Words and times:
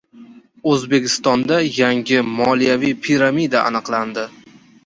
O‘zbekistonda 0.71 1.59
yangi 1.73 2.23
«moliyaviy 2.31 2.97
piramida» 3.07 3.65
aniqlandi 3.73 4.29